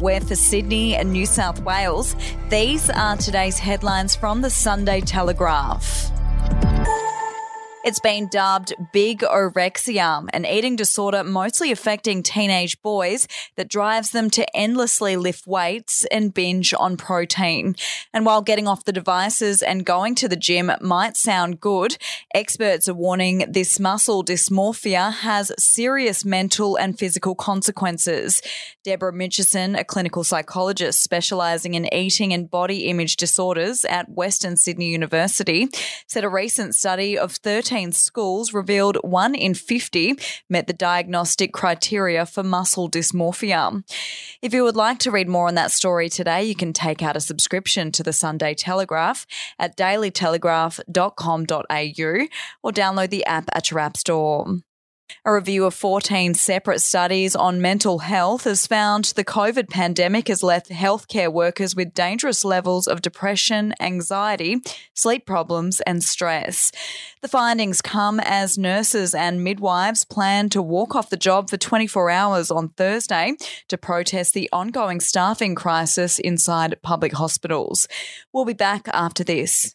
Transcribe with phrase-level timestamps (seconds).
[0.00, 2.14] We're for Sydney and New South Wales.
[2.50, 6.11] These are today's headlines from the Sunday Telegraph.
[7.84, 13.26] It's been dubbed bigorexia, an eating disorder mostly affecting teenage boys
[13.56, 17.74] that drives them to endlessly lift weights and binge on protein.
[18.14, 21.98] And while getting off the devices and going to the gym might sound good,
[22.32, 28.40] experts are warning this muscle dysmorphia has serious mental and physical consequences.
[28.84, 34.90] Deborah Mitchison, a clinical psychologist specialising in eating and body image disorders at Western Sydney
[34.92, 35.66] University,
[36.06, 40.16] said a recent study of 13 schools revealed one in 50
[40.48, 43.84] met the diagnostic criteria for muscle dysmorphia.
[44.40, 47.16] If you would like to read more on that story today, you can take out
[47.16, 49.26] a subscription to the Sunday Telegraph
[49.58, 52.26] at dailytelegraph.com.au
[52.62, 54.62] or download the app at your app store.
[55.24, 60.42] A review of 14 separate studies on mental health has found the COVID pandemic has
[60.42, 64.56] left healthcare workers with dangerous levels of depression, anxiety,
[64.94, 66.72] sleep problems, and stress.
[67.20, 72.10] The findings come as nurses and midwives plan to walk off the job for 24
[72.10, 73.34] hours on Thursday
[73.68, 77.86] to protest the ongoing staffing crisis inside public hospitals.
[78.32, 79.74] We'll be back after this.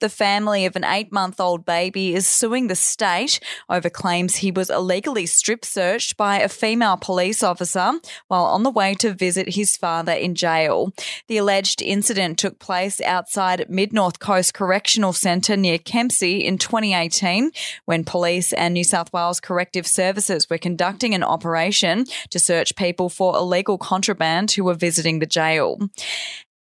[0.00, 4.52] The family of an eight month old baby is suing the state over claims he
[4.52, 7.94] was illegally strip searched by a female police officer
[8.28, 10.92] while on the way to visit his father in jail.
[11.26, 17.50] The alleged incident took place outside Mid North Coast Correctional Centre near Kempsey in 2018
[17.86, 23.08] when police and New South Wales Corrective Services were conducting an operation to search people
[23.08, 25.78] for illegal contraband who were visiting the jail.